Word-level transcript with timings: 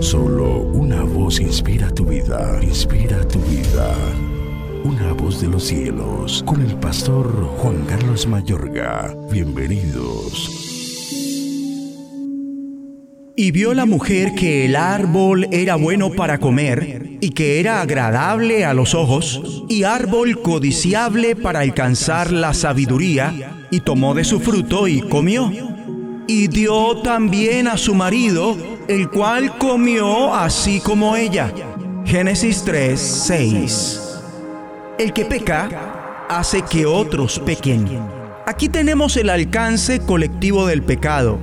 Solo 0.00 0.60
una 0.60 1.02
voz 1.02 1.40
inspira 1.40 1.90
tu 1.90 2.04
vida, 2.04 2.58
inspira 2.62 3.26
tu 3.28 3.38
vida. 3.40 3.94
Una 4.84 5.12
voz 5.12 5.40
de 5.40 5.48
los 5.48 5.64
cielos, 5.64 6.42
con 6.46 6.60
el 6.60 6.74
pastor 6.76 7.28
Juan 7.58 7.84
Carlos 7.86 8.26
Mayorga. 8.26 9.14
Bienvenidos. 9.30 10.50
Y 13.36 13.50
vio 13.50 13.74
la 13.74 13.86
mujer 13.86 14.34
que 14.34 14.64
el 14.64 14.76
árbol 14.76 15.46
era 15.52 15.76
bueno 15.76 16.10
para 16.10 16.38
comer, 16.38 17.18
y 17.20 17.30
que 17.30 17.60
era 17.60 17.80
agradable 17.80 18.64
a 18.64 18.74
los 18.74 18.94
ojos, 18.94 19.64
y 19.68 19.84
árbol 19.84 20.42
codiciable 20.42 21.36
para 21.36 21.60
alcanzar 21.60 22.32
la 22.32 22.54
sabiduría, 22.54 23.66
y 23.70 23.80
tomó 23.80 24.14
de 24.14 24.24
su 24.24 24.40
fruto 24.40 24.88
y 24.88 25.00
comió. 25.00 25.75
Y 26.28 26.48
dio 26.48 26.98
también 27.02 27.68
a 27.68 27.76
su 27.76 27.94
marido, 27.94 28.56
el 28.88 29.08
cual 29.10 29.56
comió 29.58 30.34
así 30.34 30.80
como 30.80 31.14
ella. 31.14 31.52
Génesis 32.04 32.62
3, 32.64 33.00
6. 33.00 34.00
El 34.98 35.12
que 35.12 35.24
peca 35.24 36.26
hace 36.28 36.62
que 36.62 36.84
otros 36.84 37.38
pequen. 37.38 37.86
Aquí 38.46 38.68
tenemos 38.68 39.16
el 39.16 39.30
alcance 39.30 40.00
colectivo 40.00 40.66
del 40.66 40.82
pecado. 40.82 41.38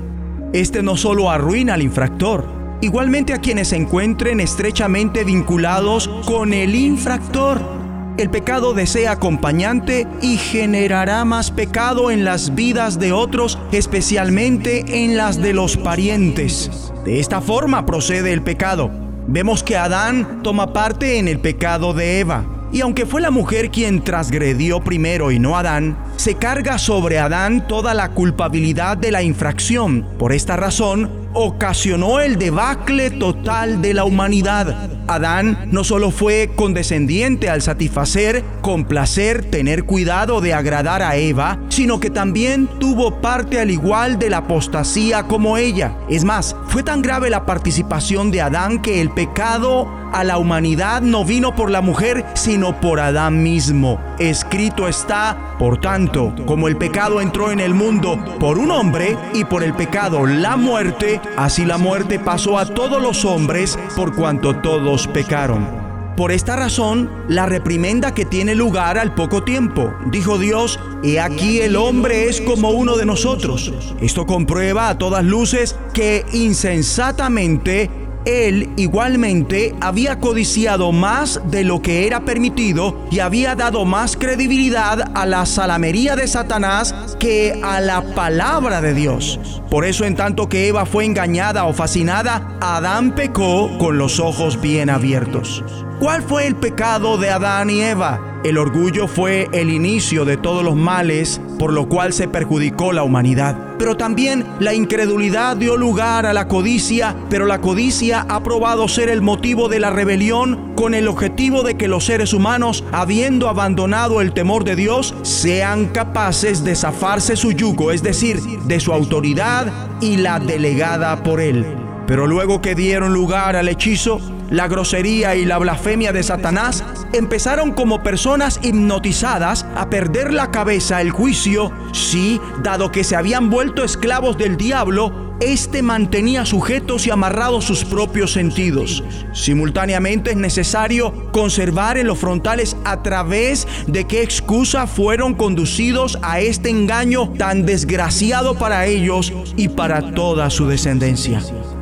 Este 0.53 0.83
no 0.83 0.97
solo 0.97 1.29
arruina 1.29 1.75
al 1.75 1.81
infractor, 1.81 2.45
igualmente 2.81 3.33
a 3.33 3.39
quienes 3.39 3.69
se 3.69 3.77
encuentren 3.77 4.39
estrechamente 4.39 5.23
vinculados 5.23 6.09
con 6.25 6.53
el 6.53 6.75
infractor. 6.75 7.82
El 8.15 8.29
pecado 8.29 8.75
desea 8.75 9.13
acompañante 9.13 10.07
y 10.21 10.37
generará 10.37 11.25
más 11.25 11.49
pecado 11.49 12.11
en 12.11 12.23
las 12.23 12.53
vidas 12.53 12.99
de 12.99 13.11
otros, 13.11 13.57
especialmente 13.71 15.03
en 15.03 15.17
las 15.17 15.41
de 15.41 15.53
los 15.53 15.77
parientes. 15.77 16.93
De 17.05 17.19
esta 17.19 17.41
forma 17.41 17.87
procede 17.87 18.31
el 18.31 18.43
pecado. 18.43 18.91
Vemos 19.27 19.63
que 19.63 19.77
Adán 19.77 20.43
toma 20.43 20.73
parte 20.73 21.17
en 21.17 21.27
el 21.27 21.39
pecado 21.39 21.93
de 21.93 22.19
Eva. 22.19 22.45
Y 22.71 22.81
aunque 22.81 23.07
fue 23.07 23.19
la 23.19 23.31
mujer 23.31 23.71
quien 23.71 24.03
transgredió 24.03 24.79
primero 24.79 25.31
y 25.31 25.39
no 25.39 25.57
Adán, 25.57 25.97
se 26.15 26.35
carga 26.35 26.77
sobre 26.77 27.17
Adán 27.17 27.67
toda 27.67 27.95
la 27.95 28.09
culpabilidad 28.09 28.95
de 28.95 29.11
la 29.11 29.23
infracción. 29.23 30.07
Por 30.19 30.33
esta 30.33 30.55
razón, 30.55 31.09
ocasionó 31.33 32.19
el 32.19 32.37
debacle 32.37 33.09
total 33.11 33.81
de 33.81 33.93
la 33.93 34.05
humanidad. 34.05 34.89
Adán 35.07 35.67
no 35.71 35.83
solo 35.83 36.11
fue 36.11 36.51
condescendiente 36.55 37.49
al 37.49 37.61
satisfacer, 37.61 38.43
complacer, 38.61 39.49
tener 39.49 39.83
cuidado 39.83 40.41
de 40.41 40.53
agradar 40.53 41.01
a 41.01 41.15
Eva, 41.15 41.59
sino 41.69 41.99
que 41.99 42.09
también 42.09 42.67
tuvo 42.79 43.21
parte 43.21 43.59
al 43.59 43.71
igual 43.71 44.19
de 44.19 44.29
la 44.29 44.37
apostasía 44.37 45.23
como 45.23 45.57
ella. 45.57 45.97
Es 46.09 46.23
más, 46.23 46.55
fue 46.67 46.83
tan 46.83 47.01
grave 47.01 47.29
la 47.29 47.45
participación 47.45 48.31
de 48.31 48.41
Adán 48.41 48.81
que 48.81 49.01
el 49.01 49.09
pecado 49.09 49.87
a 50.13 50.23
la 50.23 50.37
humanidad 50.37 51.01
no 51.01 51.25
vino 51.25 51.55
por 51.55 51.71
la 51.71 51.81
mujer, 51.81 52.23
sino 52.35 52.79
por 52.79 52.99
Adán 52.99 53.41
mismo. 53.41 53.99
Escrito 54.19 54.87
está, 54.87 55.55
por 55.57 55.79
tanto, 55.79 56.33
como 56.45 56.67
el 56.67 56.77
pecado 56.77 57.19
entró 57.19 57.51
en 57.51 57.59
el 57.59 57.73
mundo 57.73 58.23
por 58.39 58.57
un 58.57 58.71
hombre 58.71 59.17
y 59.33 59.43
por 59.45 59.63
el 59.63 59.73
pecado 59.73 60.25
la 60.25 60.55
muerte, 60.55 61.19
así 61.35 61.65
la 61.65 61.77
muerte 61.77 62.19
pasó 62.19 62.57
a 62.57 62.65
todos 62.65 63.01
los 63.01 63.25
hombres 63.25 63.77
por 63.95 64.15
cuanto 64.15 64.55
todos 64.57 65.07
pecaron. 65.07 65.83
Por 66.15 66.31
esta 66.31 66.55
razón, 66.55 67.09
la 67.27 67.47
reprimenda 67.47 68.13
que 68.13 68.23
tiene 68.23 68.53
lugar 68.53 68.99
al 68.99 69.15
poco 69.15 69.43
tiempo, 69.43 69.91
dijo 70.11 70.37
Dios, 70.37 70.79
he 71.03 71.19
aquí 71.19 71.59
el 71.59 71.75
hombre 71.75 72.29
es 72.29 72.39
como 72.39 72.69
uno 72.69 72.97
de 72.97 73.07
nosotros. 73.07 73.73
Esto 73.99 74.27
comprueba 74.27 74.89
a 74.89 74.97
todas 74.99 75.23
luces 75.23 75.75
que 75.91 76.23
insensatamente 76.31 77.89
él 78.25 78.69
igualmente 78.77 79.75
había 79.81 80.19
codiciado 80.19 80.91
más 80.91 81.41
de 81.49 81.63
lo 81.63 81.81
que 81.81 82.07
era 82.07 82.25
permitido 82.25 83.05
y 83.11 83.19
había 83.19 83.55
dado 83.55 83.85
más 83.85 84.17
credibilidad 84.17 85.11
a 85.15 85.25
la 85.25 85.45
salamería 85.45 86.15
de 86.15 86.27
Satanás 86.27 87.15
que 87.19 87.59
a 87.63 87.79
la 87.79 88.01
palabra 88.13 88.81
de 88.81 88.93
Dios. 88.93 89.39
Por 89.69 89.85
eso 89.85 90.05
en 90.05 90.15
tanto 90.15 90.49
que 90.49 90.67
Eva 90.67 90.85
fue 90.85 91.05
engañada 91.05 91.65
o 91.65 91.73
fascinada, 91.73 92.57
Adán 92.61 93.15
pecó 93.15 93.77
con 93.77 93.97
los 93.97 94.19
ojos 94.19 94.59
bien 94.61 94.89
abiertos. 94.89 95.63
¿Cuál 95.99 96.21
fue 96.21 96.47
el 96.47 96.55
pecado 96.55 97.17
de 97.17 97.29
Adán 97.29 97.69
y 97.69 97.81
Eva? 97.81 98.32
El 98.43 98.57
orgullo 98.57 99.07
fue 99.07 99.47
el 99.53 99.69
inicio 99.69 100.25
de 100.25 100.35
todos 100.35 100.65
los 100.65 100.75
males, 100.75 101.39
por 101.57 101.71
lo 101.71 101.87
cual 101.87 102.11
se 102.11 102.27
perjudicó 102.27 102.91
la 102.91 103.03
humanidad. 103.03 103.77
Pero 103.79 103.95
también 103.95 104.45
la 104.59 104.73
incredulidad 104.73 105.55
dio 105.55 105.77
lugar 105.77 106.25
a 106.25 106.33
la 106.33 106.49
codicia, 106.49 107.15
pero 107.29 107.45
la 107.45 107.61
codicia 107.61 108.25
ha 108.27 108.43
probado 108.43 108.89
ser 108.89 109.07
el 109.07 109.21
motivo 109.21 109.69
de 109.69 109.79
la 109.79 109.91
rebelión 109.91 110.73
con 110.75 110.93
el 110.93 111.07
objetivo 111.07 111.63
de 111.63 111.75
que 111.75 111.87
los 111.87 112.03
seres 112.03 112.33
humanos, 112.33 112.83
habiendo 112.91 113.47
abandonado 113.47 114.19
el 114.19 114.33
temor 114.33 114.65
de 114.65 114.75
Dios, 114.75 115.15
sean 115.21 115.85
capaces 115.87 116.65
de 116.65 116.75
zafarse 116.75 117.37
su 117.37 117.53
yugo, 117.53 117.93
es 117.93 118.03
decir, 118.03 118.41
de 118.41 118.81
su 118.81 118.91
autoridad 118.91 119.71
y 120.01 120.17
la 120.17 120.39
delegada 120.39 121.23
por 121.23 121.39
él. 121.39 121.65
Pero 122.07 122.27
luego 122.27 122.61
que 122.61 122.75
dieron 122.75 123.13
lugar 123.13 123.55
al 123.55 123.69
hechizo, 123.69 124.19
la 124.49 124.67
grosería 124.67 125.35
y 125.35 125.45
la 125.45 125.57
blasfemia 125.57 126.11
de 126.11 126.23
Satanás, 126.23 126.83
empezaron 127.13 127.73
como 127.73 128.03
personas 128.03 128.59
hipnotizadas 128.63 129.65
a 129.75 129.89
perder 129.89 130.33
la 130.33 130.51
cabeza, 130.51 131.01
el 131.01 131.11
juicio, 131.11 131.71
sí, 131.91 132.39
dado 132.61 132.91
que 132.91 133.03
se 133.03 133.15
habían 133.15 133.49
vuelto 133.49 133.83
esclavos 133.83 134.37
del 134.37 134.57
diablo, 134.57 135.32
éste 135.51 135.81
mantenía 135.81 136.45
sujetos 136.45 137.07
y 137.07 137.11
amarrados 137.11 137.65
sus 137.65 137.83
propios 137.83 138.33
sentidos. 138.33 139.03
Simultáneamente 139.33 140.31
es 140.31 140.37
necesario 140.37 141.31
conservar 141.31 141.97
en 141.97 142.07
los 142.07 142.19
frontales 142.19 142.77
a 142.85 143.03
través 143.03 143.67
de 143.87 144.05
qué 144.05 144.21
excusa 144.21 144.87
fueron 144.87 145.33
conducidos 145.33 146.17
a 146.21 146.39
este 146.39 146.69
engaño 146.69 147.33
tan 147.37 147.65
desgraciado 147.65 148.55
para 148.55 148.85
ellos 148.85 149.33
y 149.57 149.69
para 149.69 150.13
toda 150.13 150.49
su 150.49 150.67
descendencia. 150.67 151.41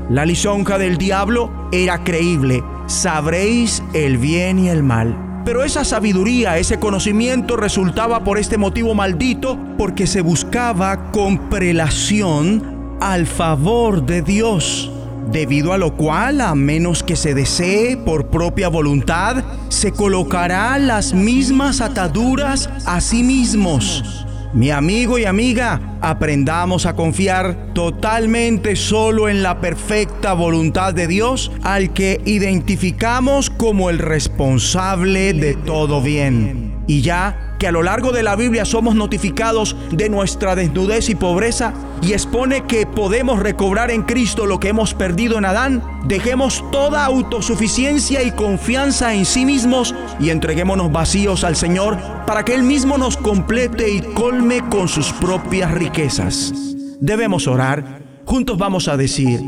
La 0.09 0.25
lisonja 0.25 0.77
del 0.77 0.97
diablo 0.97 1.69
era 1.71 2.03
creíble. 2.03 2.63
Sabréis 2.87 3.81
el 3.93 4.17
bien 4.17 4.59
y 4.59 4.69
el 4.69 4.83
mal. 4.83 5.43
Pero 5.45 5.63
esa 5.63 5.83
sabiduría, 5.83 6.57
ese 6.57 6.79
conocimiento 6.79 7.57
resultaba 7.57 8.23
por 8.23 8.37
este 8.37 8.57
motivo 8.57 8.93
maldito 8.93 9.57
porque 9.77 10.05
se 10.05 10.21
buscaba 10.21 11.11
con 11.11 11.49
prelación 11.49 12.70
al 13.01 13.25
favor 13.27 14.05
de 14.05 14.21
Dios. 14.21 14.89
Debido 15.29 15.73
a 15.73 15.77
lo 15.77 15.97
cual, 15.97 16.39
a 16.39 16.55
menos 16.55 17.03
que 17.03 17.15
se 17.15 17.33
desee 17.33 17.97
por 17.97 18.27
propia 18.27 18.69
voluntad, 18.69 19.43
se 19.69 19.91
colocará 19.91 20.77
las 20.77 21.13
mismas 21.13 21.81
ataduras 21.81 22.69
a 22.85 23.01
sí 23.01 23.23
mismos 23.23 24.25
mi 24.53 24.69
amigo 24.69 25.17
y 25.17 25.23
amiga, 25.23 25.97
aprendamos 26.01 26.85
a 26.85 26.93
confiar 26.93 27.73
totalmente 27.73 28.75
solo 28.75 29.29
en 29.29 29.43
la 29.43 29.61
perfecta 29.61 30.33
voluntad 30.33 30.93
de 30.93 31.07
Dios 31.07 31.53
al 31.63 31.93
que 31.93 32.19
identificamos 32.25 33.49
como 33.49 33.89
el 33.89 33.97
responsable 33.97 35.33
de 35.33 35.53
todo 35.53 36.01
bien. 36.01 36.75
Y 36.85 37.01
ya 37.01 37.50
que 37.61 37.67
a 37.67 37.71
lo 37.71 37.83
largo 37.83 38.11
de 38.11 38.23
la 38.23 38.35
Biblia 38.35 38.65
somos 38.65 38.95
notificados 38.95 39.75
de 39.91 40.09
nuestra 40.09 40.55
desnudez 40.55 41.09
y 41.09 41.15
pobreza 41.15 41.75
y 42.01 42.13
expone 42.13 42.63
que 42.63 42.87
podemos 42.87 43.39
recobrar 43.39 43.91
en 43.91 44.01
Cristo 44.01 44.47
lo 44.47 44.59
que 44.59 44.69
hemos 44.69 44.95
perdido 44.95 45.37
en 45.37 45.45
Adán, 45.45 45.83
dejemos 46.05 46.65
toda 46.71 47.05
autosuficiencia 47.05 48.23
y 48.23 48.31
confianza 48.31 49.13
en 49.13 49.25
sí 49.25 49.45
mismos 49.45 49.93
y 50.19 50.31
entreguémonos 50.31 50.91
vacíos 50.91 51.43
al 51.43 51.55
Señor 51.55 51.99
para 52.25 52.43
que 52.43 52.55
Él 52.55 52.63
mismo 52.63 52.97
nos 52.97 53.15
complete 53.15 53.91
y 53.91 54.01
colme 54.01 54.67
con 54.67 54.87
sus 54.87 55.13
propias 55.13 55.69
riquezas. 55.69 56.51
Debemos 56.99 57.47
orar. 57.47 58.01
Juntos 58.25 58.57
vamos 58.57 58.87
a 58.87 58.97
decir, 58.97 59.39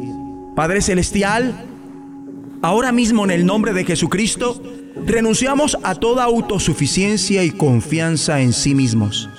Padre 0.55 0.83
Celestial, 0.83 1.65
ahora 2.61 2.91
mismo 2.91 3.23
en 3.23 3.31
el 3.31 3.43
nombre 3.43 3.73
de 3.73 3.85
Jesucristo, 3.85 4.61
renunciamos 4.95 5.77
a 5.83 5.95
toda 5.95 6.23
autosuficiencia 6.23 7.43
y 7.43 7.51
confianza 7.51 8.41
en 8.41 8.53
sí 8.53 8.75
mismos. 8.75 9.29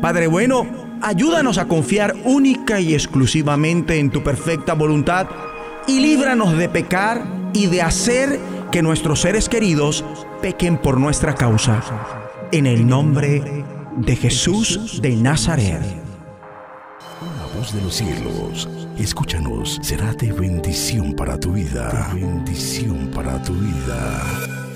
Padre 0.00 0.26
bueno, 0.26 0.66
ayúdanos 1.02 1.58
a 1.58 1.66
confiar 1.66 2.14
única 2.24 2.80
y 2.80 2.94
exclusivamente 2.94 3.98
en 3.98 4.10
tu 4.10 4.22
perfecta 4.22 4.74
voluntad 4.74 5.28
y 5.86 6.00
líbranos 6.00 6.56
de 6.56 6.68
pecar 6.68 7.24
y 7.52 7.66
de 7.66 7.82
hacer 7.82 8.38
que 8.70 8.82
nuestros 8.82 9.20
seres 9.20 9.48
queridos 9.48 10.04
pequen 10.40 10.78
por 10.78 11.00
nuestra 11.00 11.34
causa. 11.34 11.82
En 12.52 12.66
el 12.66 12.86
nombre 12.86 13.64
de 13.96 14.16
Jesús 14.16 15.00
de 15.02 15.16
Nazaret. 15.16 15.82
Voz 17.56 17.74
de 17.74 17.82
los 17.82 17.94
cielos, 17.94 18.68
escúchanos, 18.98 19.80
será 19.82 20.12
de 20.12 20.30
bendición 20.32 21.14
para 21.14 21.40
tu 21.40 21.52
vida. 21.52 22.10
bendición 22.14 23.10
para 23.12 23.42
tu 23.42 23.52
vida. 23.54 24.67